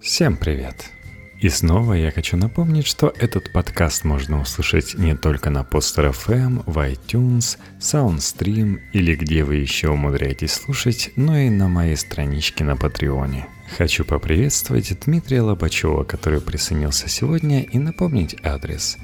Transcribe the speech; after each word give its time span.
Всем 0.00 0.36
привет! 0.36 0.90
И 1.40 1.48
снова 1.48 1.92
я 1.94 2.12
хочу 2.12 2.36
напомнить, 2.36 2.86
что 2.86 3.12
этот 3.18 3.52
подкаст 3.52 4.04
можно 4.04 4.40
услышать 4.40 4.94
не 4.94 5.16
только 5.16 5.50
на 5.50 5.62
Poster 5.62 6.12
FM, 6.12 6.62
в 6.66 6.78
iTunes, 6.78 7.58
SoundStream 7.80 8.80
или 8.92 9.16
где 9.16 9.42
вы 9.42 9.56
еще 9.56 9.88
умудряетесь 9.90 10.52
слушать, 10.52 11.10
но 11.16 11.36
и 11.36 11.50
на 11.50 11.68
моей 11.68 11.96
страничке 11.96 12.62
на 12.62 12.76
Патреоне. 12.76 13.46
Хочу 13.76 14.04
поприветствовать 14.04 14.96
Дмитрия 15.04 15.42
Лобачева, 15.42 16.04
который 16.04 16.40
присоединился 16.40 17.08
сегодня, 17.08 17.62
и 17.62 17.78
напомнить 17.78 18.36
адрес 18.44 18.98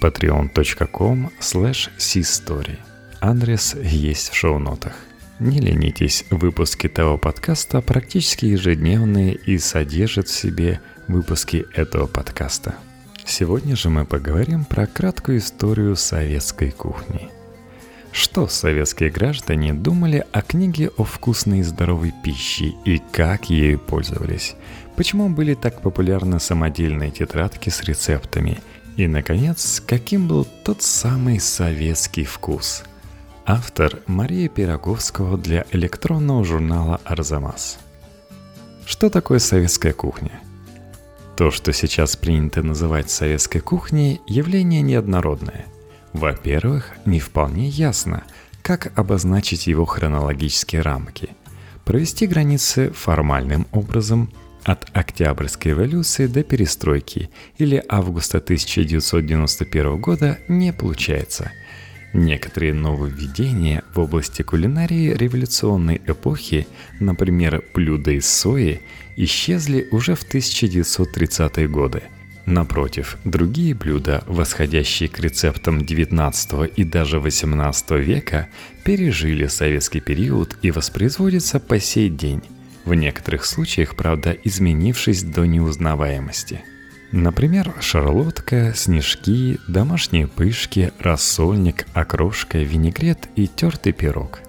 patreon.com 0.00 1.30
slash 1.40 1.90
Адрес 3.20 3.74
есть 3.74 4.30
в 4.30 4.34
шоу-нотах. 4.34 5.07
Не 5.40 5.60
ленитесь, 5.60 6.24
выпуски 6.30 6.88
того 6.88 7.16
подкаста 7.16 7.80
практически 7.80 8.46
ежедневные 8.46 9.34
и 9.34 9.58
содержат 9.58 10.26
в 10.26 10.36
себе 10.36 10.80
выпуски 11.06 11.64
этого 11.74 12.08
подкаста. 12.08 12.74
Сегодня 13.24 13.76
же 13.76 13.88
мы 13.88 14.04
поговорим 14.04 14.64
про 14.64 14.88
краткую 14.88 15.38
историю 15.38 15.94
советской 15.94 16.72
кухни. 16.72 17.30
Что 18.10 18.48
советские 18.48 19.10
граждане 19.10 19.74
думали 19.74 20.24
о 20.32 20.42
книге 20.42 20.90
о 20.96 21.04
вкусной 21.04 21.60
и 21.60 21.62
здоровой 21.62 22.12
пище 22.24 22.72
и 22.84 23.00
как 23.12 23.48
ею 23.48 23.78
пользовались? 23.78 24.56
Почему 24.96 25.28
были 25.28 25.54
так 25.54 25.82
популярны 25.82 26.40
самодельные 26.40 27.12
тетрадки 27.12 27.70
с 27.70 27.84
рецептами? 27.84 28.58
И, 28.96 29.06
наконец, 29.06 29.80
каким 29.86 30.26
был 30.26 30.48
тот 30.64 30.82
самый 30.82 31.38
советский 31.38 32.24
вкус– 32.24 32.82
Автор 33.50 34.00
Мария 34.06 34.46
Пироговского 34.50 35.38
для 35.38 35.64
электронного 35.70 36.44
журнала 36.44 37.00
«Арзамас». 37.06 37.78
Что 38.84 39.08
такое 39.08 39.38
советская 39.38 39.94
кухня? 39.94 40.32
То, 41.34 41.50
что 41.50 41.72
сейчас 41.72 42.14
принято 42.14 42.62
называть 42.62 43.08
советской 43.08 43.60
кухней, 43.60 44.20
явление 44.26 44.82
неоднородное. 44.82 45.64
Во-первых, 46.12 46.92
не 47.06 47.20
вполне 47.20 47.68
ясно, 47.68 48.22
как 48.60 48.92
обозначить 48.98 49.66
его 49.66 49.86
хронологические 49.86 50.82
рамки. 50.82 51.30
Провести 51.86 52.26
границы 52.26 52.90
формальным 52.90 53.66
образом 53.72 54.30
от 54.64 54.90
Октябрьской 54.92 55.72
революции 55.72 56.26
до 56.26 56.42
перестройки 56.42 57.30
или 57.56 57.82
августа 57.88 58.36
1991 58.36 59.98
года 59.98 60.36
не 60.48 60.70
получается– 60.74 61.50
Некоторые 62.14 62.72
нововведения 62.72 63.82
в 63.94 64.00
области 64.00 64.42
кулинарии 64.42 65.12
революционной 65.12 66.00
эпохи, 66.06 66.66
например, 67.00 67.62
блюда 67.74 68.12
из 68.12 68.26
сои, 68.26 68.80
исчезли 69.16 69.88
уже 69.90 70.14
в 70.14 70.22
1930-е 70.22 71.68
годы. 71.68 72.02
Напротив, 72.46 73.18
другие 73.24 73.74
блюда, 73.74 74.24
восходящие 74.26 75.10
к 75.10 75.20
рецептам 75.20 75.80
XIX 75.80 76.72
и 76.74 76.84
даже 76.84 77.18
XVIII 77.18 78.00
века, 78.00 78.48
пережили 78.84 79.46
советский 79.46 80.00
период 80.00 80.56
и 80.62 80.70
воспроизводятся 80.70 81.60
по 81.60 81.78
сей 81.78 82.08
день, 82.08 82.40
в 82.86 82.94
некоторых 82.94 83.44
случаях, 83.44 83.96
правда, 83.96 84.34
изменившись 84.44 85.24
до 85.24 85.44
неузнаваемости– 85.44 86.62
Например, 87.12 87.74
шарлотка, 87.80 88.74
снежки, 88.74 89.58
домашние 89.66 90.26
пышки, 90.26 90.92
рассольник, 90.98 91.86
окрошка, 91.94 92.58
винегрет 92.58 93.28
и 93.34 93.46
тертый 93.46 93.92
пирог. 93.92 94.40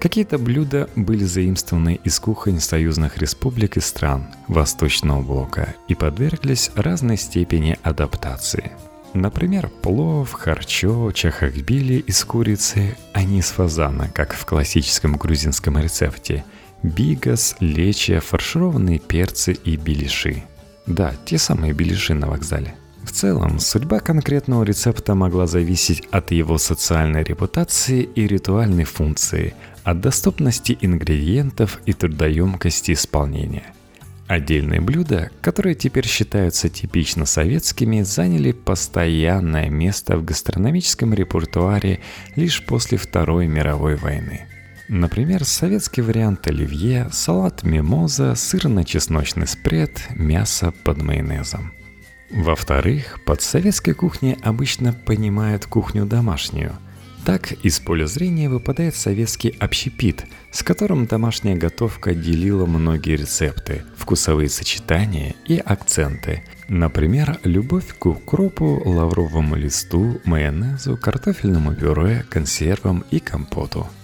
Какие-то 0.00 0.36
блюда 0.38 0.90
были 0.96 1.24
заимствованы 1.24 2.00
из 2.02 2.18
кухонь 2.18 2.58
союзных 2.58 3.18
республик 3.18 3.76
и 3.76 3.80
стран 3.80 4.26
Восточного 4.48 5.22
блока 5.22 5.74
и 5.86 5.94
подверглись 5.94 6.72
разной 6.74 7.16
степени 7.16 7.78
адаптации. 7.82 8.72
Например, 9.14 9.68
плов, 9.68 10.32
харчо, 10.32 11.12
чахахбили 11.12 11.94
из 11.94 12.22
курицы, 12.24 12.96
а 13.12 13.22
не 13.22 13.38
из 13.38 13.50
фазана, 13.50 14.10
как 14.12 14.34
в 14.34 14.44
классическом 14.44 15.16
грузинском 15.16 15.78
рецепте, 15.78 16.44
бигас, 16.82 17.56
лечи, 17.60 18.18
фаршированные 18.18 18.98
перцы 18.98 19.52
и 19.52 19.76
беляши– 19.76 20.42
да, 20.86 21.14
те 21.24 21.38
самые 21.38 21.72
беляши 21.72 22.14
на 22.14 22.28
вокзале. 22.28 22.74
В 23.02 23.12
целом, 23.12 23.60
судьба 23.60 24.00
конкретного 24.00 24.64
рецепта 24.64 25.14
могла 25.14 25.46
зависеть 25.46 26.02
от 26.10 26.32
его 26.32 26.58
социальной 26.58 27.22
репутации 27.22 28.02
и 28.02 28.26
ритуальной 28.26 28.84
функции, 28.84 29.54
от 29.84 30.00
доступности 30.00 30.76
ингредиентов 30.80 31.80
и 31.86 31.92
трудоемкости 31.92 32.92
исполнения. 32.92 33.72
Отдельные 34.26 34.80
блюда, 34.80 35.30
которые 35.40 35.76
теперь 35.76 36.06
считаются 36.06 36.68
типично 36.68 37.26
советскими, 37.26 38.02
заняли 38.02 38.50
постоянное 38.50 39.70
место 39.70 40.16
в 40.16 40.24
гастрономическом 40.24 41.14
репертуаре 41.14 42.00
лишь 42.34 42.64
после 42.64 42.98
Второй 42.98 43.46
мировой 43.46 43.94
войны– 43.94 44.46
Например, 44.88 45.44
советский 45.44 46.00
вариант 46.00 46.46
оливье, 46.46 47.08
салат 47.10 47.64
мимоза, 47.64 48.34
сырно-чесночный 48.36 49.46
спред, 49.46 50.06
мясо 50.14 50.72
под 50.84 51.02
майонезом. 51.02 51.72
Во-вторых, 52.30 53.20
под 53.24 53.42
советской 53.42 53.94
кухней 53.94 54.36
обычно 54.42 54.92
понимают 54.92 55.66
кухню 55.66 56.06
домашнюю. 56.06 56.72
Так 57.24 57.50
из 57.50 57.80
поля 57.80 58.06
зрения 58.06 58.48
выпадает 58.48 58.94
советский 58.94 59.56
общепит, 59.58 60.24
с 60.52 60.62
которым 60.62 61.06
домашняя 61.06 61.56
готовка 61.56 62.14
делила 62.14 62.66
многие 62.66 63.16
рецепты, 63.16 63.82
вкусовые 63.96 64.48
сочетания 64.48 65.34
и 65.46 65.58
акценты. 65.58 66.44
Например, 66.68 67.40
любовь 67.42 67.96
к 67.98 68.06
укропу, 68.06 68.80
лавровому 68.84 69.56
листу, 69.56 70.20
майонезу, 70.24 70.96
картофельному 70.96 71.74
пюре, 71.74 72.24
консервам 72.30 73.04
и 73.10 73.18
компоту– 73.18 73.88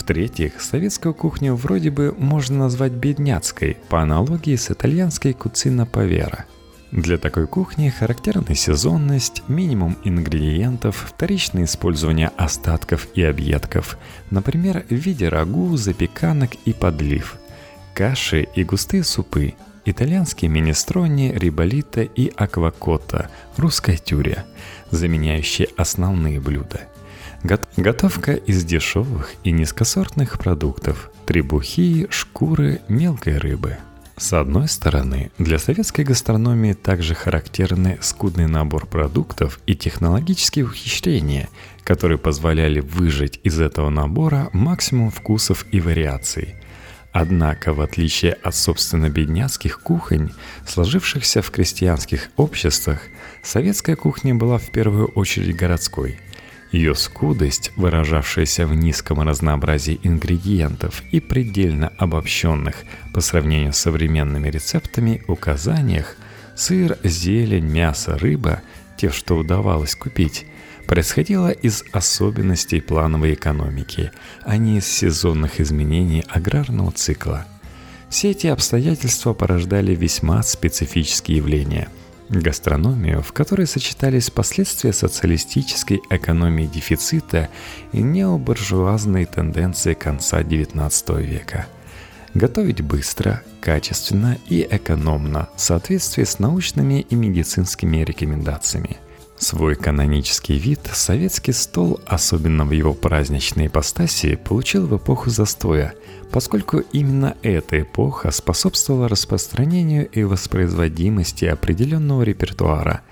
в-третьих, 0.00 0.62
советскую 0.62 1.12
кухню 1.12 1.54
вроде 1.54 1.90
бы 1.90 2.14
можно 2.16 2.60
назвать 2.60 2.92
бедняцкой, 2.92 3.76
по 3.90 4.00
аналогии 4.00 4.56
с 4.56 4.70
итальянской 4.70 5.34
куцина 5.34 5.84
повера. 5.84 6.46
Для 6.90 7.18
такой 7.18 7.46
кухни 7.46 7.90
характерна 7.90 8.54
сезонность, 8.54 9.42
минимум 9.46 9.98
ингредиентов, 10.02 11.12
вторичное 11.14 11.64
использование 11.64 12.30
остатков 12.38 13.08
и 13.14 13.22
объедков, 13.22 13.98
например, 14.30 14.86
в 14.88 14.94
виде 14.94 15.28
рагу, 15.28 15.76
запеканок 15.76 16.54
и 16.64 16.72
подлив, 16.72 17.36
каши 17.94 18.48
и 18.54 18.64
густые 18.64 19.04
супы, 19.04 19.52
итальянские 19.84 20.48
министрони, 20.48 21.30
риболита 21.36 22.00
и 22.00 22.32
аквакотта, 22.34 23.28
русская 23.58 23.98
тюря, 23.98 24.46
заменяющие 24.90 25.68
основные 25.76 26.40
блюда– 26.40 26.80
Готовка 27.42 28.32
из 28.34 28.64
дешевых 28.64 29.34
и 29.44 29.50
низкосортных 29.50 30.38
продуктов, 30.38 31.10
требухи, 31.24 32.06
шкуры, 32.10 32.82
мелкой 32.88 33.38
рыбы. 33.38 33.78
С 34.18 34.34
одной 34.34 34.68
стороны, 34.68 35.30
для 35.38 35.58
советской 35.58 36.04
гастрономии 36.04 36.74
также 36.74 37.14
характерны 37.14 37.96
скудный 38.02 38.46
набор 38.46 38.86
продуктов 38.86 39.58
и 39.64 39.74
технологические 39.74 40.66
ухищрения, 40.66 41.48
которые 41.82 42.18
позволяли 42.18 42.80
выжать 42.80 43.40
из 43.42 43.58
этого 43.58 43.88
набора 43.88 44.50
максимум 44.52 45.10
вкусов 45.10 45.64
и 45.72 45.80
вариаций. 45.80 46.56
Однако, 47.12 47.72
в 47.72 47.80
отличие 47.80 48.34
от 48.34 48.54
собственно 48.54 49.08
бедняцких 49.08 49.80
кухонь, 49.80 50.30
сложившихся 50.66 51.40
в 51.40 51.50
крестьянских 51.50 52.28
обществах, 52.36 53.00
советская 53.42 53.96
кухня 53.96 54.34
была 54.34 54.58
в 54.58 54.70
первую 54.70 55.06
очередь 55.06 55.56
городской– 55.56 56.18
ее 56.72 56.94
скудость, 56.94 57.72
выражавшаяся 57.76 58.66
в 58.66 58.74
низком 58.74 59.20
разнообразии 59.20 60.00
ингредиентов 60.02 61.02
и 61.10 61.20
предельно 61.20 61.92
обобщенных 61.98 62.76
по 63.12 63.20
сравнению 63.20 63.72
с 63.72 63.78
современными 63.78 64.48
рецептами 64.48 65.22
указаниях, 65.26 66.16
сыр, 66.54 66.96
зелень, 67.02 67.66
мясо, 67.66 68.16
рыба, 68.18 68.62
те, 68.96 69.10
что 69.10 69.36
удавалось 69.36 69.96
купить, 69.96 70.46
происходило 70.86 71.50
из 71.50 71.84
особенностей 71.92 72.80
плановой 72.80 73.34
экономики, 73.34 74.12
а 74.42 74.56
не 74.56 74.78
из 74.78 74.86
сезонных 74.86 75.60
изменений 75.60 76.24
аграрного 76.28 76.92
цикла. 76.92 77.46
Все 78.08 78.30
эти 78.30 78.48
обстоятельства 78.48 79.34
порождали 79.34 79.94
весьма 79.94 80.42
специфические 80.42 81.38
явления– 81.38 81.88
Гастрономию, 82.30 83.22
в 83.22 83.32
которой 83.32 83.66
сочетались 83.66 84.30
последствия 84.30 84.92
социалистической 84.92 86.00
экономии 86.10 86.66
дефицита 86.66 87.48
и 87.92 88.00
необуржуазные 88.00 89.26
тенденции 89.26 89.94
конца 89.94 90.40
XIX 90.42 91.22
века. 91.22 91.66
Готовить 92.34 92.82
быстро, 92.82 93.42
качественно 93.60 94.38
и 94.48 94.66
экономно 94.70 95.48
в 95.56 95.60
соответствии 95.60 96.22
с 96.22 96.38
научными 96.38 97.00
и 97.00 97.16
медицинскими 97.16 97.98
рекомендациями. 98.04 98.98
Свой 99.36 99.74
канонический 99.74 100.58
вид 100.58 100.80
советский 100.92 101.52
стол, 101.52 101.98
особенно 102.06 102.64
в 102.64 102.70
его 102.70 102.94
праздничной 102.94 103.66
ипостаси, 103.66 104.36
получил 104.36 104.86
в 104.86 104.96
эпоху 104.96 105.30
застоя, 105.30 105.94
поскольку 106.32 106.78
именно 106.92 107.36
эта 107.42 107.80
эпоха 107.80 108.30
способствовала 108.30 109.08
распространению 109.08 110.08
и 110.08 110.22
воспроизводимости 110.22 111.44
определенного 111.44 112.22
репертуара. 112.22 113.02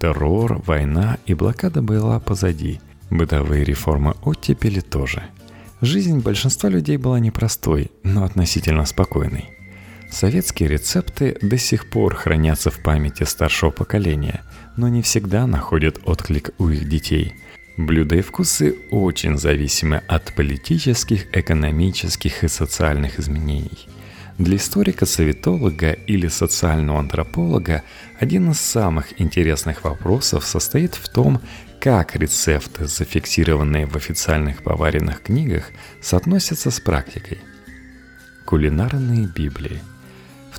Террор, 0.00 0.60
война 0.66 1.18
и 1.26 1.34
блокада 1.34 1.82
была 1.82 2.18
позади. 2.20 2.80
Бытовые 3.10 3.64
реформы 3.64 4.14
оттепели 4.22 4.80
тоже. 4.80 5.22
Жизнь 5.80 6.20
большинства 6.20 6.68
людей 6.68 6.96
была 6.96 7.20
непростой, 7.20 7.90
но 8.02 8.24
относительно 8.24 8.86
спокойной. 8.86 9.50
Советские 10.10 10.68
рецепты 10.68 11.36
до 11.42 11.58
сих 11.58 11.90
пор 11.90 12.14
хранятся 12.14 12.70
в 12.70 12.82
памяти 12.82 13.24
старшего 13.24 13.70
поколения, 13.70 14.42
но 14.76 14.88
не 14.88 15.02
всегда 15.02 15.46
находят 15.46 15.98
отклик 16.04 16.50
у 16.58 16.68
их 16.68 16.88
детей. 16.88 17.34
Блюда 17.76 18.14
и 18.14 18.20
вкусы 18.20 18.76
очень 18.90 19.36
зависимы 19.36 20.02
от 20.06 20.32
политических, 20.34 21.26
экономических 21.36 22.44
и 22.44 22.48
социальных 22.48 23.18
изменений. 23.18 23.88
Для 24.38 24.56
историка-советолога 24.56 25.92
или 25.92 26.28
социального 26.28 27.00
антрополога 27.00 27.82
один 28.20 28.50
из 28.52 28.60
самых 28.60 29.20
интересных 29.20 29.82
вопросов 29.82 30.44
состоит 30.44 30.94
в 30.94 31.08
том, 31.08 31.40
как 31.80 32.14
рецепты, 32.14 32.86
зафиксированные 32.86 33.86
в 33.86 33.96
официальных 33.96 34.62
поваренных 34.62 35.22
книгах, 35.22 35.70
соотносятся 36.00 36.70
с 36.70 36.78
практикой. 36.78 37.38
Кулинарные 38.44 39.26
Библии– 39.26 39.80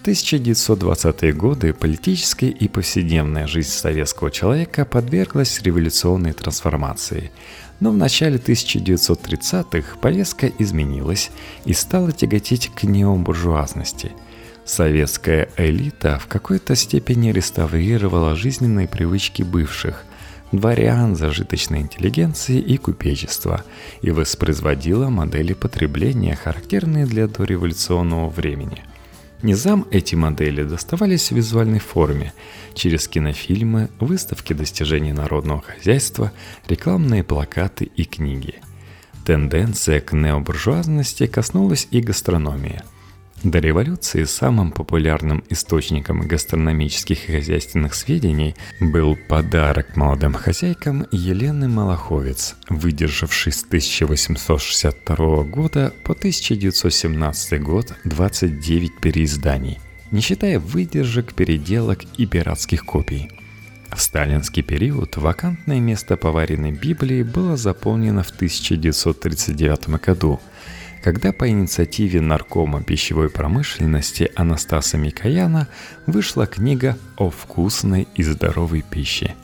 1920-е 0.06 1.34
годы 1.34 1.74
политическая 1.74 2.50
и 2.50 2.68
повседневная 2.68 3.48
жизнь 3.48 3.72
советского 3.72 4.30
человека 4.30 4.86
подверглась 4.86 5.60
революционной 5.64 6.34
трансформации. 6.34 7.32
Но 7.80 7.90
в 7.90 7.98
начале 7.98 8.38
1930-х 8.38 9.98
повестка 9.98 10.52
изменилась 10.60 11.32
и 11.66 11.74
стала 11.74 12.12
тяготеть 12.12 12.70
к 12.76 12.84
необуржуазности. 12.84 14.12
Советская 14.64 15.50
элита 15.58 16.20
в 16.20 16.28
какой-то 16.28 16.76
степени 16.76 17.32
реставрировала 17.32 18.36
жизненные 18.36 18.88
привычки 18.88 19.42
бывших– 19.42 20.04
дворян, 20.52 21.16
зажиточной 21.16 21.80
интеллигенции 21.80 22.60
и 22.60 22.78
купечества 22.78 23.64
и 24.04 24.12
воспроизводила 24.12 25.10
модели 25.10 25.54
потребления, 25.54 26.36
характерные 26.36 27.08
для 27.08 27.28
дореволюционного 27.28 28.30
времени– 28.30 28.84
Низам 29.42 29.86
эти 29.92 30.16
модели 30.16 30.64
доставались 30.64 31.30
в 31.30 31.36
визуальной 31.36 31.80
форме 31.80 32.34
через 32.74 33.08
кинофильмы, 33.08 33.90
выставки 34.00 34.54
достижений 34.54 35.14
народного 35.14 35.62
хозяйства, 35.62 36.32
рекламные 36.68 37.24
плакаты 37.24 37.86
и 37.86 38.06
книги. 38.06 38.56
Тенденция 39.26 40.02
к 40.02 40.14
необуржуазности 40.14 41.28
коснулась 41.28 41.88
и 41.92 42.02
гастрономии– 42.02 42.82
до 43.46 43.60
революции 43.60 44.24
самым 44.24 44.72
популярным 44.72 45.44
источником 45.50 46.28
гастрономических 46.28 47.30
и 47.30 47.34
хозяйственных 47.34 47.94
сведений 47.94 48.56
был 48.80 49.16
подарок 49.16 49.96
молодым 49.96 50.34
хозяйкам 50.34 51.06
Елены 51.12 51.68
Малаховец, 51.68 52.56
выдержавший 52.70 53.52
с 53.52 53.64
1862 53.64 55.44
года 55.44 55.94
по 56.04 56.14
1917 56.14 57.62
год 57.62 57.94
29 58.04 59.00
переизданий, 59.00 59.80
не 60.10 60.22
считая 60.22 60.60
выдержек, 60.60 61.36
переделок 61.36 62.00
и 62.18 62.26
пиратских 62.26 62.84
копий. 62.84 63.30
В 63.96 64.02
сталинский 64.02 64.64
период 64.64 65.18
вакантное 65.18 65.80
место 65.80 66.18
поваренной 66.18 66.72
Библии 66.72 67.22
было 67.22 67.58
заполнено 67.58 68.24
в 68.24 68.32
1939 68.32 69.90
году– 70.02 70.42
когда 71.06 71.32
по 71.32 71.48
инициативе 71.48 72.20
наркома 72.20 72.82
пищевой 72.82 73.30
промышленности 73.30 74.32
Анастаса 74.36 74.98
Микояна 74.98 75.68
вышла 76.08 76.48
книга 76.48 76.98
о 77.16 77.30
вкусной 77.30 78.08
и 78.16 78.24
здоровой 78.24 78.82
пище. 78.82 79.36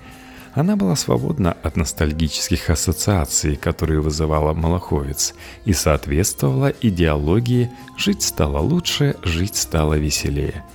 Она 0.55 0.75
была 0.75 0.95
свободна 0.95 1.55
от 1.61 1.77
ностальгических 1.77 2.71
ассоциаций, 2.71 3.57
которые 3.57 4.01
вызывала 4.01 4.55
Малаховец, 4.55 5.35
и 5.63 5.73
соответствовала 5.73 6.73
идеологии 6.81 7.69
«жить 7.95 8.23
стало 8.23 8.57
лучше, 8.57 9.15
жить 9.21 9.55
стало 9.55 9.99
веселее». 9.99 10.65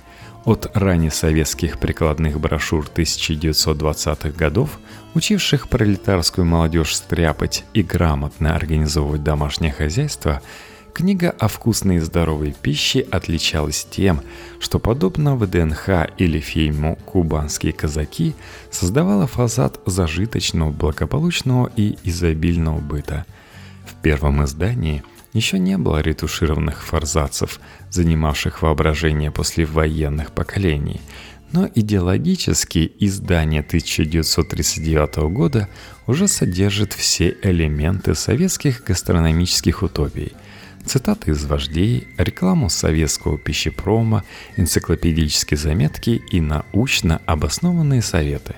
От 0.45 0.71
раннесоветских 0.73 1.79
прикладных 1.79 2.39
брошюр 2.39 2.89
1920-х 2.95 4.29
годов, 4.29 4.79
учивших 5.15 5.67
пролетарскую 5.67 6.45
молодежь 6.45 6.95
стряпать 6.95 7.65
и 7.73 7.83
грамотно 7.83 8.55
организовывать 8.55 9.23
домашнее 9.23 9.73
хозяйство– 9.73 10.41
Книга 10.97 11.29
о 11.29 11.47
вкусной 11.47 11.97
и 11.97 11.99
здоровой 11.99 12.55
пище 12.59 13.01
отличалась 13.11 13.85
тем, 13.87 14.21
что, 14.59 14.79
подобно 14.79 15.35
ВДНХ 15.35 15.89
или 16.17 16.39
фильму 16.39 16.97
«Кубанские 17.05 17.71
казаки», 17.71 18.33
создавала 18.71 19.27
фасад 19.27 19.79
зажиточного, 19.85 20.71
благополучного 20.71 21.71
и 21.75 21.99
изобильного 22.03 22.79
быта. 22.79 23.27
В 23.85 23.93
первом 24.01 24.43
издании 24.43 25.03
еще 25.33 25.59
не 25.59 25.77
было 25.77 26.01
ретушированных 26.01 26.83
форзацев, 26.83 27.59
занимавших 27.91 28.63
воображение 28.63 29.29
послевоенных 29.29 30.31
поколений, 30.31 30.99
но 31.51 31.69
идеологически 31.75 32.91
издание 32.97 33.61
1939 33.61 35.17
года 35.31 35.69
уже 36.07 36.27
содержит 36.27 36.93
все 36.93 37.37
элементы 37.43 38.15
советских 38.15 38.83
гастрономических 38.83 39.83
утопий– 39.83 40.33
цитаты 40.87 41.31
из 41.31 41.45
вождей, 41.45 42.07
рекламу 42.17 42.69
советского 42.69 43.37
пищепрома, 43.37 44.23
энциклопедические 44.55 45.57
заметки 45.57 46.21
и 46.31 46.41
научно 46.41 47.21
обоснованные 47.25 48.01
советы. 48.01 48.55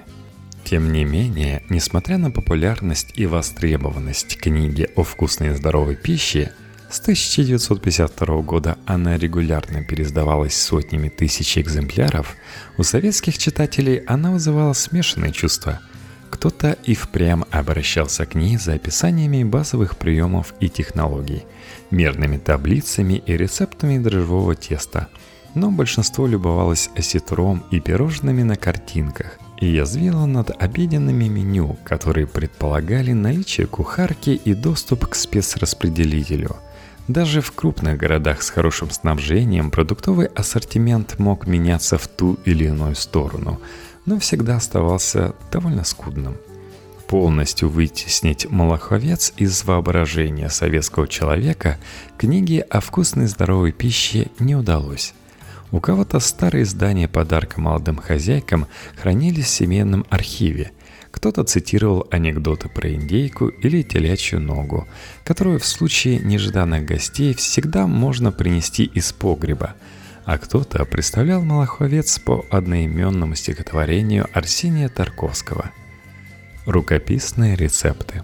Тем 0.64 0.92
не 0.94 1.04
менее, 1.04 1.64
несмотря 1.70 2.18
на 2.18 2.32
популярность 2.32 3.12
и 3.16 3.26
востребованность 3.26 4.38
книги 4.38 4.88
о 4.96 5.04
вкусной 5.04 5.50
и 5.50 5.54
здоровой 5.54 5.96
пище, 5.96 6.54
с 6.90 7.00
1952 7.02 8.42
года 8.42 8.78
она 8.86 9.18
регулярно 9.18 9.84
пересдавалась 9.84 10.56
сотнями 10.56 11.10
тысяч 11.10 11.58
экземпляров, 11.58 12.36
у 12.78 12.84
советских 12.84 13.38
читателей 13.38 13.98
она 13.98 14.32
вызывала 14.32 14.74
смешанные 14.74 15.32
чувства. 15.32 15.80
Кто-то 16.30 16.78
и 16.84 16.94
впрямь 16.94 17.44
обращался 17.52 18.26
к 18.26 18.36
ней 18.36 18.58
за 18.58 18.74
описаниями 18.74 19.44
базовых 19.44 19.98
приемов 19.98 20.54
и 20.60 20.70
технологий– 20.70 21.44
мерными 21.92 22.38
таблицами 22.38 23.22
и 23.26 23.36
рецептами 23.36 23.98
дрожжевого 23.98 24.56
теста, 24.56 25.08
но 25.56 25.72
большинство 25.72 26.28
любовалось 26.28 26.90
осетром 26.96 27.64
и 27.72 27.80
пирожными 27.80 28.44
на 28.44 28.56
картинках 28.56 29.40
и 29.60 29.68
язвило 29.68 30.26
над 30.26 30.52
обеденными 30.62 31.26
меню, 31.26 31.78
которые 31.84 32.28
предполагали 32.28 33.12
наличие 33.14 33.68
кухарки 33.68 34.30
и 34.30 34.54
доступ 34.54 35.08
к 35.08 35.16
спецраспределителю. 35.16 36.56
Даже 37.08 37.42
в 37.42 37.52
крупных 37.52 37.98
городах 37.98 38.44
с 38.44 38.52
хорошим 38.52 38.92
снабжением 38.92 39.72
продуктовый 39.72 40.28
ассортимент 40.28 41.18
мог 41.18 41.48
меняться 41.48 41.98
в 41.98 42.08
ту 42.08 42.38
или 42.46 42.66
иную 42.66 42.96
сторону, 42.96 43.60
но 44.10 44.18
всегда 44.18 44.56
оставался 44.56 45.36
довольно 45.52 45.84
скудным– 45.84 46.36
полностью 47.08 47.70
вытеснить 47.70 48.50
Малаховец 48.52 49.34
из 49.38 49.64
воображения 49.64 50.50
советского 50.50 51.08
человека, 51.08 51.80
книги 52.20 52.64
о 52.70 52.82
вкусной 52.82 53.26
здоровой 53.26 53.72
пище 53.72 54.28
не 54.38 54.56
удалось. 54.56 55.14
У 55.72 55.80
кого-то 55.80 56.20
старые 56.20 56.64
издания 56.64 57.08
подарка 57.08 57.60
молодым 57.60 57.98
хозяйкам 57.98 58.68
хранились 58.96 59.46
в 59.46 59.50
семейном 59.50 60.06
архиве. 60.12 60.72
Кто-то 61.10 61.44
цитировал 61.44 62.08
анекдоты 62.12 62.70
про 62.70 62.94
индейку 62.94 63.48
или 63.48 63.82
телячью 63.82 64.40
ногу, 64.40 64.88
которую 65.24 65.60
в 65.60 65.66
случае 65.66 66.20
нежданных 66.20 66.86
гостей 66.86 67.34
всегда 67.34 67.88
можно 67.88 68.32
принести 68.32 68.84
из 68.84 69.12
погреба, 69.14 69.74
а 70.30 70.38
кто-то 70.38 70.86
представлял 70.86 71.42
Малаховец 71.42 72.20
по 72.20 72.46
одноименному 72.52 73.34
стихотворению 73.34 74.28
Арсения 74.32 74.88
Тарковского– 74.88 75.72
Рукописные 76.68 77.56
рецепты. 77.56 78.22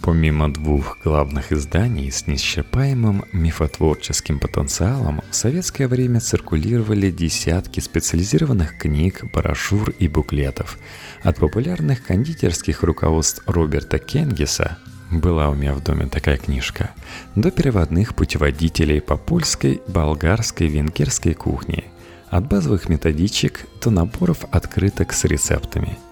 Помимо 0.00 0.50
двух 0.50 0.96
главных 1.04 1.52
изданий 1.52 2.10
с 2.10 2.26
неисчерпаемым 2.26 3.26
мифотворческим 3.32 4.38
потенциалом, 4.38 5.20
в 5.30 5.36
советское 5.36 5.86
время 5.86 6.20
циркулировали 6.20 7.10
десятки 7.10 7.80
специализированных 7.80 8.78
книг, 8.78 9.24
брошюр 9.30 9.90
и 9.90 10.08
буклетов. 10.08 10.78
От 11.22 11.36
популярных 11.36 12.02
кондитерских 12.02 12.82
руководств 12.82 13.42
Роберта 13.44 13.98
Кенгиса 13.98 14.78
была 15.20 15.48
у 15.48 15.54
меня 15.54 15.74
в 15.74 15.82
доме 15.82 16.06
такая 16.06 16.36
книжка, 16.36 16.90
до 17.34 17.50
переводных 17.50 18.14
путеводителей 18.14 19.00
по 19.00 19.16
польской, 19.16 19.80
болгарской, 19.86 20.68
венгерской 20.68 21.34
кухне, 21.34 21.84
от 22.30 22.48
базовых 22.48 22.88
методичек 22.88 23.66
до 23.82 23.90
наборов 23.90 24.44
открыток 24.50 25.12
с 25.12 25.24
рецептами– 25.24 25.98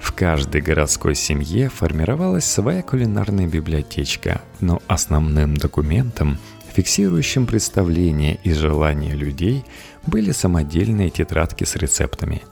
в 0.00 0.12
каждой 0.12 0.60
городской 0.60 1.16
семье 1.16 1.68
формировалась 1.68 2.44
своя 2.44 2.82
кулинарная 2.82 3.48
библиотечка, 3.48 4.40
но 4.60 4.80
основным 4.86 5.56
документом 5.56 6.38
Фиксирующим 6.78 7.46
представления 7.46 8.38
и 8.44 8.52
желания 8.52 9.12
людей 9.12 9.64
были 10.06 10.30
самодельные 10.30 11.10
тетрадки 11.10 11.64
с 11.64 11.74
рецептами. 11.74 12.42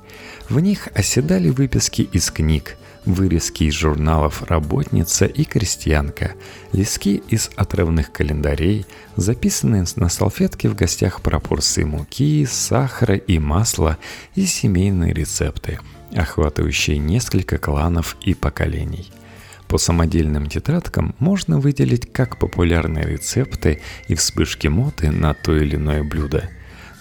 В 0.48 0.58
них 0.58 0.88
оседали 0.94 1.50
выписки 1.50 2.02
из 2.02 2.32
книг, 2.32 2.76
вырезки 3.06 3.64
из 3.64 3.74
журналов 3.74 4.42
«Работница» 4.42 5.24
и 5.24 5.44
«Крестьянка», 5.44 6.34
листки 6.72 7.22
из 7.28 7.50
отрывных 7.56 8.12
календарей, 8.12 8.84
записанные 9.16 9.84
на 9.96 10.08
салфетке 10.08 10.68
в 10.68 10.74
гостях 10.74 11.22
пропорции 11.22 11.84
муки, 11.84 12.44
сахара 12.44 13.16
и 13.16 13.38
масла 13.38 13.96
и 14.34 14.44
семейные 14.44 15.14
рецепты, 15.14 15.78
охватывающие 16.14 16.98
несколько 16.98 17.56
кланов 17.56 18.16
и 18.20 18.34
поколений– 18.34 19.10
по 19.68 19.78
самодельным 19.78 20.46
тетрадкам 20.46 21.14
можно 21.18 21.58
выделить 21.58 22.12
как 22.12 22.38
популярные 22.38 23.04
рецепты 23.04 23.80
и 24.06 24.14
вспышки 24.14 24.68
моты 24.68 25.10
на 25.10 25.34
то 25.34 25.56
или 25.56 25.76
иное 25.76 26.04
блюдо. 26.04 26.48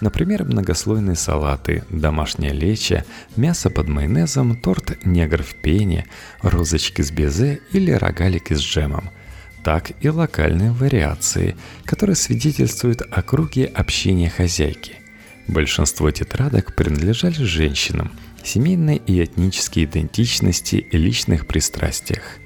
Например, 0.02 0.44
многослойные 0.44 1.16
салаты, 1.16 1.84
домашняя 1.90 2.52
леча, 2.52 3.06
мясо 3.36 3.70
под 3.70 3.88
майонезом, 3.88 4.56
торт 4.56 5.06
негр 5.06 5.42
в 5.42 5.56
пене, 5.56 6.06
розочки 6.42 7.02
с 7.02 7.12
безе 7.12 7.62
или 7.72 7.92
рогалики 7.92 8.54
с 8.54 8.60
джемом. 8.60 9.10
Так 9.64 9.92
и 10.02 10.10
локальные 10.10 10.72
вариации, 10.72 11.56
которые 11.86 12.16
свидетельствуют 12.16 13.02
о 13.10 13.22
круге 13.22 13.66
общения 13.66 14.30
хозяйки. 14.30 14.96
Большинство 15.48 16.12
тетрадок 16.12 16.76
принадлежали 16.76 17.44
женщинам, 17.44 18.12
семейной 18.44 18.98
и 18.98 19.24
этнической 19.24 19.86
идентичности 19.86 20.76
и 20.76 20.98
личных 20.98 21.48
пристрастиях– 21.48 22.24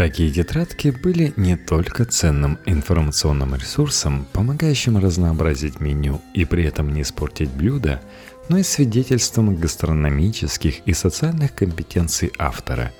Такие 0.00 0.32
тетрадки 0.32 0.88
были 0.88 1.34
не 1.36 1.58
только 1.58 2.06
ценным 2.06 2.58
информационным 2.64 3.54
ресурсом, 3.54 4.26
помогающим 4.32 4.96
разнообразить 4.96 5.78
меню 5.78 6.22
и 6.32 6.46
при 6.46 6.64
этом 6.64 6.94
не 6.94 7.02
испортить 7.02 7.50
блюдо, 7.50 8.00
но 8.48 8.56
и 8.56 8.62
свидетельством 8.62 9.56
гастрономических 9.56 10.86
и 10.86 10.94
социальных 10.94 11.54
компетенций 11.54 12.32
автора. 12.38 12.92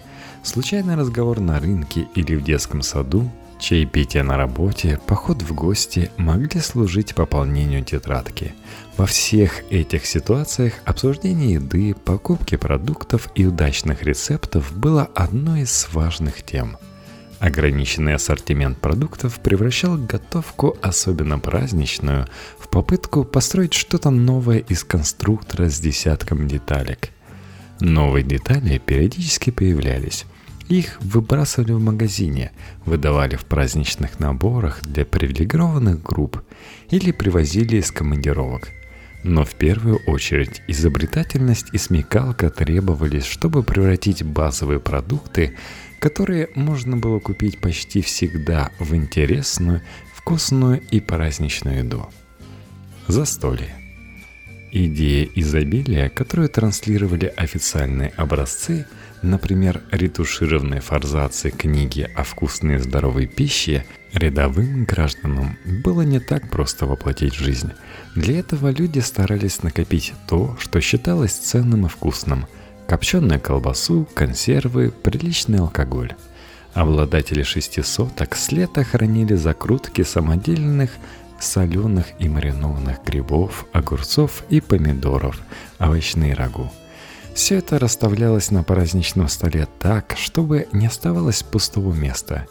Случайный 0.42 0.94
разговор 0.94 1.40
на 1.40 1.58
рынке 1.58 2.06
или 2.14 2.36
в 2.36 2.44
детском 2.44 2.82
саду, 2.82 3.32
чаепитие 3.58 4.22
на 4.22 4.36
работе, 4.36 5.00
поход 5.06 5.40
в 5.40 5.54
гости 5.54 6.10
могли 6.18 6.60
служить 6.60 7.14
пополнению 7.14 7.82
тетрадки. 7.82 8.52
Во 8.98 9.06
всех 9.06 9.62
этих 9.70 10.04
ситуациях 10.04 10.74
обсуждение 10.84 11.54
еды, 11.54 11.94
покупки 11.94 12.56
продуктов 12.56 13.30
и 13.34 13.46
удачных 13.46 14.02
рецептов 14.02 14.76
было 14.76 15.08
одной 15.14 15.62
из 15.62 15.88
важных 15.92 16.42
тем– 16.42 16.76
Ограниченный 17.40 18.14
ассортимент 18.14 18.78
продуктов 18.78 19.40
превращал 19.40 19.96
готовку, 19.96 20.76
особенно 20.82 21.38
праздничную, 21.38 22.26
в 22.58 22.68
попытку 22.68 23.24
построить 23.24 23.72
что-то 23.72 24.10
новое 24.10 24.58
из 24.58 24.84
конструктора 24.84 25.70
с 25.70 25.80
десятком 25.80 26.46
деталек. 26.46 27.08
Новые 27.80 28.24
детали 28.24 28.76
периодически 28.76 29.48
появлялись. 29.48 30.26
Их 30.68 31.00
выбрасывали 31.00 31.72
в 31.72 31.80
магазине, 31.80 32.52
выдавали 32.84 33.36
в 33.36 33.46
праздничных 33.46 34.20
наборах 34.20 34.82
для 34.82 35.06
привилегированных 35.06 36.02
групп 36.02 36.42
или 36.90 37.10
привозили 37.10 37.76
из 37.76 37.90
командировок. 37.90 38.68
Но 39.22 39.44
в 39.44 39.54
первую 39.54 39.98
очередь 40.06 40.62
изобретательность 40.68 41.66
и 41.72 41.78
смекалка 41.78 42.50
требовались, 42.50 43.24
чтобы 43.24 43.62
превратить 43.62 44.22
базовые 44.22 44.78
продукты 44.80 45.56
которые 46.00 46.48
можно 46.54 46.96
было 46.96 47.20
купить 47.20 47.58
почти 47.58 48.00
всегда 48.00 48.72
в 48.78 48.96
интересную, 48.96 49.82
вкусную 50.14 50.80
и 50.90 50.98
праздничную 50.98 51.78
еду. 51.78 52.08
Застолье. 53.06 53.76
Идея 54.72 55.28
изобилия, 55.34 56.08
которую 56.08 56.48
транслировали 56.48 57.32
официальные 57.36 58.10
образцы, 58.16 58.86
например, 59.20 59.82
ретушированные 59.90 60.80
форзации 60.80 61.50
книги 61.50 62.08
о 62.14 62.22
вкусной 62.22 62.76
и 62.76 62.78
здоровой 62.78 63.26
пище, 63.26 63.84
рядовым 64.14 64.84
гражданам 64.84 65.58
было 65.84 66.02
не 66.02 66.20
так 66.20 66.48
просто 66.50 66.86
воплотить 66.86 67.34
в 67.34 67.42
жизнь. 67.44 67.72
Для 68.14 68.38
этого 68.38 68.70
люди 68.70 69.00
старались 69.00 69.62
накопить 69.64 70.14
то, 70.28 70.56
что 70.60 70.80
считалось 70.80 71.32
ценным 71.32 71.86
и 71.86 71.88
вкусным– 71.88 72.46
копченую 72.90 73.40
колбасу, 73.40 74.04
консервы, 74.14 74.90
приличный 74.90 75.60
алкоголь. 75.60 76.12
Обладатели 76.74 77.44
шестисоток 77.44 78.34
с 78.34 78.50
лета 78.50 78.82
хранили 78.82 79.36
закрутки 79.36 80.02
самодельных 80.02 80.90
соленых 81.38 82.06
и 82.18 82.28
маринованных 82.28 83.04
грибов, 83.06 83.64
огурцов 83.72 84.42
и 84.50 84.60
помидоров, 84.60 85.40
овощные 85.78 86.34
рагу. 86.34 86.68
Все 87.32 87.58
это 87.58 87.78
расставлялось 87.78 88.50
на 88.50 88.64
праздничном 88.64 89.28
столе 89.28 89.68
так, 89.78 90.16
чтобы 90.18 90.66
не 90.72 90.86
оставалось 90.86 91.44
пустого 91.44 91.92
места. 91.92 92.48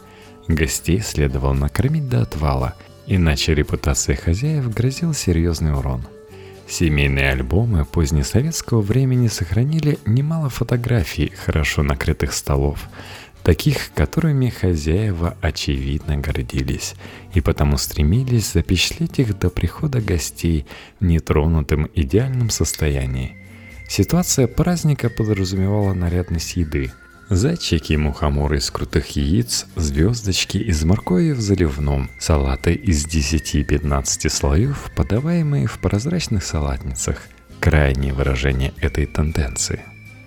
Гостей 0.48 1.02
следовало 1.02 1.52
накормить 1.52 2.08
до 2.08 2.22
отвала, 2.22 2.76
иначе 3.06 3.54
репутация 3.54 4.16
хозяев 4.16 4.72
грозил 4.72 5.12
серьезный 5.12 5.74
урон– 5.74 6.02
Семейные 6.70 7.32
альбомы 7.32 7.84
позднесоветского 7.84 8.80
времени 8.80 9.26
сохранили 9.26 9.98
немало 10.06 10.48
фотографий 10.48 11.32
хорошо 11.44 11.82
накрытых 11.82 12.32
столов, 12.32 12.88
таких, 13.42 13.92
которыми 13.92 14.50
хозяева 14.50 15.36
очевидно 15.40 16.16
гордились, 16.16 16.94
и 17.34 17.40
потому 17.40 17.76
стремились 17.76 18.52
запечатлеть 18.52 19.18
их 19.18 19.36
до 19.36 19.50
прихода 19.50 20.00
гостей 20.00 20.64
в 21.00 21.04
нетронутом 21.04 21.90
идеальном 21.96 22.50
состоянии. 22.50 23.36
Ситуация 23.88 24.46
праздника 24.46 25.10
подразумевала 25.10 25.92
нарядность 25.92 26.54
еды– 26.54 26.92
Зайчики 27.30 27.92
и 27.92 27.96
мухоморы 27.96 28.58
из 28.58 28.72
крутых 28.72 29.10
яиц, 29.14 29.66
звездочки 29.76 30.58
из 30.58 30.82
моркови 30.82 31.30
в 31.30 31.40
заливном, 31.40 32.10
салаты 32.18 32.74
из 32.74 33.06
10-15 33.06 34.28
слоев, 34.28 34.90
подаваемые 34.96 35.68
в 35.68 35.78
прозрачных 35.78 36.42
салатницах. 36.42 37.22
Крайнее 37.60 38.14
выражение 38.14 38.74
этой 38.80 39.06
тенденции. 39.06 39.78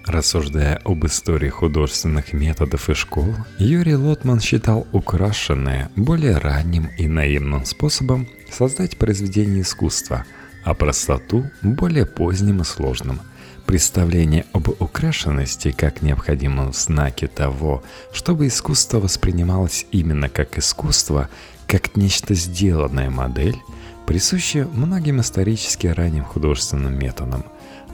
Рассуждая 0.05 0.79
об 0.85 1.05
истории 1.05 1.49
художественных 1.49 2.31
методов 2.31 2.89
и 2.89 2.93
школ, 2.93 3.35
Юрий 3.57 3.97
Лотман 3.97 4.39
считал 4.39 4.87
украшенное 4.93 5.89
более 5.97 6.37
ранним 6.37 6.89
и 6.97 7.07
наивным 7.07 7.65
способом 7.65 8.29
создать 8.49 8.97
произведение 8.97 9.63
искусства, 9.63 10.23
а 10.63 10.73
простоту 10.73 11.51
более 11.61 12.05
поздним 12.05 12.61
и 12.61 12.63
сложным– 12.63 13.19
Представление 13.65 14.45
об 14.53 14.69
украшенности 14.69 15.71
как 15.71 16.01
необходимом 16.01 16.73
знаке 16.73 17.27
того, 17.27 17.83
чтобы 18.11 18.47
искусство 18.47 18.99
воспринималось 18.99 19.85
именно 19.91 20.29
как 20.29 20.57
искусство, 20.57 21.29
как 21.65 21.95
нечто 21.95 22.33
сделанная 22.33 23.09
модель, 23.09 23.57
присуще 24.05 24.67
многим 24.73 25.21
исторически 25.21 25.87
ранним 25.87 26.25
художественным 26.25 26.97
методам. 26.99 27.45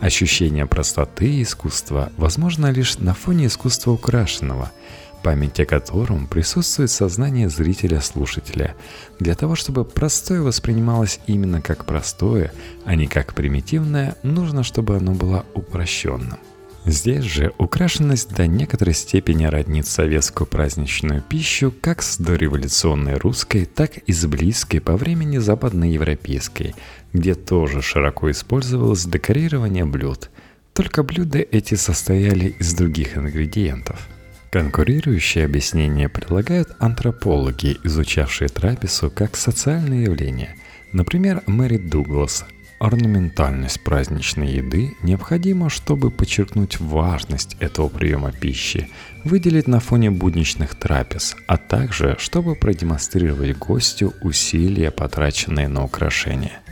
Ощущение 0.01 0.65
простоты 0.65 1.41
искусства 1.41 2.11
возможно 2.17 2.71
лишь 2.71 2.97
на 2.97 3.13
фоне 3.13 3.47
искусства 3.47 3.91
украшенного– 3.91 4.71
память 5.21 5.59
о 5.59 5.65
котором 5.65 6.27
присутствует 6.27 6.91
сознание 6.91 7.49
зрителя-слушателя, 7.49 8.75
для 9.19 9.35
того, 9.35 9.55
чтобы 9.55 9.85
простое 9.85 10.41
воспринималось 10.41 11.19
именно 11.27 11.61
как 11.61 11.85
простое, 11.85 12.51
а 12.85 12.95
не 12.95 13.07
как 13.07 13.33
примитивное, 13.33 14.15
нужно, 14.23 14.63
чтобы 14.63 14.97
оно 14.97 15.13
было 15.13 15.45
упрощенным. 15.53 16.39
Здесь 16.85 17.23
же 17.23 17.51
украшенность 17.57 18.33
до 18.33 18.47
некоторой 18.47 18.93
степени 18.93 19.45
роднит 19.45 19.85
советскую 19.85 20.47
праздничную 20.47 21.21
пищу 21.21 21.73
как 21.81 22.01
с 22.01 22.17
дореволюционной 22.17 23.15
русской, 23.17 23.65
так 23.65 23.97
и 23.97 24.13
с 24.13 24.25
близкой 24.25 24.79
по 24.79 24.95
времени 24.95 25.37
западноевропейской, 25.37 26.73
где 27.13 27.35
тоже 27.35 27.81
широко 27.81 28.31
использовалось 28.31 29.05
декорирование 29.05 29.85
блюд. 29.85 30.29
Только 30.73 31.03
блюда 31.03 31.39
эти 31.39 31.75
состояли 31.75 32.55
из 32.57 32.73
других 32.73 33.17
ингредиентов– 33.17 34.07
Конкурирующие 34.51 35.45
объяснения 35.45 36.09
предлагают 36.09 36.69
антропологи, 36.79 37.77
изучавшие 37.83 38.47
трапезу 38.47 39.11
как 39.11 39.37
социальное 39.37 40.05
явление. 40.05 40.55
Например, 40.91 41.43
Мэри 41.45 41.77
Дуглас. 41.77 42.45
Орнаментальность 42.79 43.83
праздничной 43.83 44.53
еды 44.53 44.95
необходима, 45.03 45.69
чтобы 45.69 46.09
подчеркнуть 46.09 46.79
важность 46.79 47.57
этого 47.59 47.89
приема 47.89 48.31
пищи, 48.31 48.89
выделить 49.23 49.67
на 49.67 49.79
фоне 49.79 50.09
будничных 50.09 50.73
трапез, 50.75 51.35
а 51.45 51.57
также 51.57 52.15
чтобы 52.17 52.55
продемонстрировать 52.55 53.57
гостю 53.57 54.13
усилия, 54.21 54.89
потраченные 54.89 55.67
на 55.67 55.83
украшения– 55.83 56.61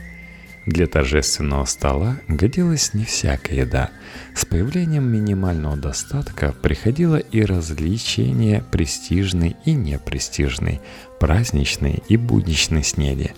для 0.68 0.86
торжественного 0.86 1.64
стола 1.64 2.18
годилась 2.28 2.92
не 2.92 3.04
всякая 3.04 3.60
еда. 3.60 3.90
С 4.34 4.44
появлением 4.44 5.04
минимального 5.04 5.76
достатка 5.76 6.52
приходило 6.52 7.16
и 7.16 7.42
развлечение 7.42 8.62
престижной 8.70 9.56
и 9.64 9.72
непрестижной, 9.72 10.80
праздничной 11.20 12.02
и 12.08 12.16
будничной 12.16 12.84
снеди. 12.84 13.32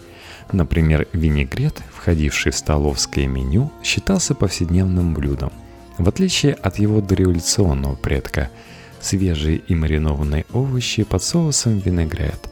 Например, 0.53 1.07
винегрет, 1.13 1.81
входивший 1.95 2.51
в 2.51 2.57
столовское 2.57 3.29
меню, 3.29 3.71
считался 3.85 4.35
повседневным 4.35 5.15
блюдом, 5.15 5.53
в 5.99 6.09
отличие 6.09 6.55
от 6.55 6.81
его 6.81 7.01
дореволюционного 7.01 7.95
предка– 7.95 8.51
свежие 9.01 9.59
и 9.59 9.75
маринованные 9.75 10.45
овощи 10.53 11.05
под 11.05 11.23
соусом 11.23 11.79
винегрет, 11.79 12.51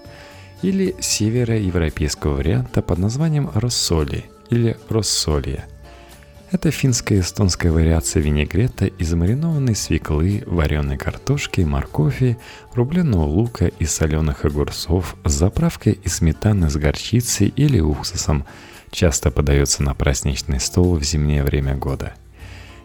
или 0.63 0.95
североевропейского 1.01 2.37
варианта 2.37 2.81
под 2.81 2.99
названием 2.99 3.51
рассоли 3.55 4.25
или 4.51 4.77
рассолье– 4.89 5.65
это 6.51 6.71
финская 6.71 7.21
эстонская 7.21 7.71
вариация 7.71 8.23
винегрета 8.23 8.87
из 8.87 9.13
маринованной 9.13 9.77
свеклы, 9.77 10.43
вареной 10.47 10.97
картошки, 10.97 11.61
моркови, 11.61 12.39
рубленого 12.73 13.25
лука 13.25 13.67
и 13.67 13.85
соленых 13.85 14.47
огурцов 14.47 15.17
с 15.27 15.33
заправкой 15.33 15.99
из 16.03 16.17
сметаны 16.17 16.71
с 16.71 16.77
горчицей 16.77 17.49
или 17.49 17.81
уксусом. 17.81 18.47
Часто 18.91 19.31
подается 19.31 19.83
на 19.83 19.93
праздничный 19.93 20.59
стол 20.59 20.97
в 20.97 21.03
зимнее 21.05 21.45
время 21.45 21.75
года. 21.75 22.15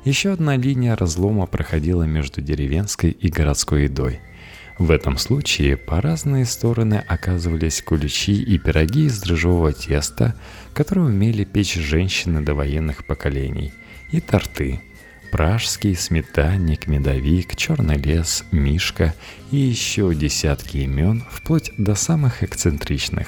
Еще 0.04 0.34
одна 0.34 0.58
линия 0.58 0.98
разлома 0.98 1.46
проходила 1.46 2.04
между 2.04 2.42
деревенской 2.42 3.12
и 3.12 3.30
городской 3.30 3.84
едой– 3.84 4.20
в 4.78 4.90
этом 4.90 5.18
случае 5.18 5.78
по 5.78 6.02
разные 6.02 6.46
стороны 6.46 7.04
оказывались 7.08 7.82
куличи 7.82 8.42
и 8.42 8.58
пироги 8.58 9.06
из 9.06 9.22
дрожжевого 9.22 9.72
теста, 9.72 10.36
которые 10.74 11.06
умели 11.06 11.44
печь 11.44 11.76
женщины 11.76 12.42
до 12.42 12.56
военных 12.56 13.06
поколений, 13.06 13.72
и 14.12 14.20
торты– 14.20 14.82
пражский, 15.32 15.96
сметанник, 15.96 16.88
медовик, 16.88 17.56
черный 17.56 17.98
лес, 17.98 18.44
мишка 18.52 19.16
и 19.52 19.58
еще 19.58 20.14
десятки 20.14 20.78
имен, 20.78 21.24
вплоть 21.30 21.72
до 21.78 21.96
самых 21.96 22.44
эксцентричных, 22.44 23.28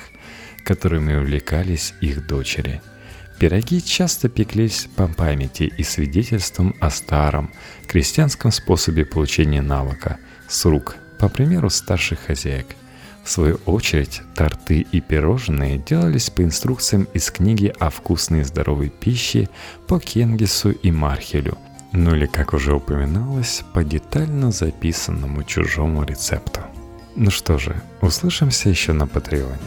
которыми 0.63 1.15
увлекались 1.15 1.95
их 2.01 2.27
дочери. 2.27 2.81
Пироги 3.39 3.83
часто 3.83 4.29
пеклись 4.29 4.87
по 4.95 5.07
памяти 5.07 5.63
и 5.77 5.83
свидетельством 5.83 6.75
о 6.79 6.89
старом 6.89 7.51
крестьянском 7.87 8.51
способе 8.51 9.05
получения 9.05 9.61
навыка– 9.61 10.17
с 10.47 10.65
рук– 10.65 10.97
по 11.25 11.29
примеру 11.29 11.71
старших 11.71 12.19
хозяек. 12.19 12.67
В 13.23 13.31
свою 13.31 13.55
очередь, 13.65 14.21
торты 14.35 14.85
и 14.91 15.01
пирожные 15.01 15.79
делались 15.79 16.29
по 16.29 16.43
инструкциям 16.43 17.07
из 17.15 17.31
книги 17.31 17.73
о 17.79 17.89
вкусной 17.89 18.41
и 18.41 18.43
здоровой 18.43 18.89
пище 18.89 19.49
по 19.87 19.99
Кенгису 19.99 20.69
и 20.69 20.91
Мархелю, 20.91 21.57
ну 21.93 22.13
или, 22.13 22.27
как 22.27 22.53
уже 22.53 22.75
упоминалось, 22.75 23.63
по 23.73 23.83
детально 23.83 24.51
записанному 24.51 25.43
чужому 25.43 26.03
рецепту. 26.03 26.59
Ну 27.15 27.31
что 27.31 27.57
же, 27.57 27.81
услышимся 28.01 28.69
еще 28.69 28.93
на 28.93 29.07
Патреоне. 29.07 29.57